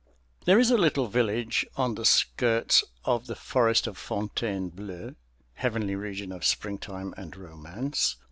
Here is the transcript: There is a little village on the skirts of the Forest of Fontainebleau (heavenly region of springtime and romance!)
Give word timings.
There 0.45 0.57
is 0.57 0.71
a 0.71 0.79
little 0.79 1.05
village 1.05 1.63
on 1.75 1.93
the 1.93 2.05
skirts 2.05 2.83
of 3.05 3.27
the 3.27 3.35
Forest 3.35 3.85
of 3.85 3.99
Fontainebleau 3.99 5.13
(heavenly 5.53 5.93
region 5.93 6.31
of 6.31 6.43
springtime 6.43 7.13
and 7.17 7.37
romance!) 7.37 8.15